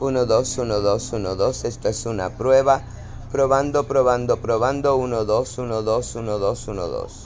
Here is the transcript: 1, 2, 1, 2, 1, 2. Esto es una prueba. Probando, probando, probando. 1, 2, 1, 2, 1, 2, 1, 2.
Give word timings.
1, 0.00 0.24
2, 0.24 0.58
1, 0.58 0.80
2, 0.80 1.12
1, 1.12 1.36
2. 1.36 1.64
Esto 1.64 1.88
es 1.88 2.06
una 2.06 2.30
prueba. 2.30 2.82
Probando, 3.30 3.84
probando, 3.84 4.38
probando. 4.38 4.96
1, 4.96 5.24
2, 5.26 5.58
1, 5.58 5.82
2, 5.82 6.14
1, 6.16 6.38
2, 6.38 6.68
1, 6.68 6.88
2. 6.88 7.12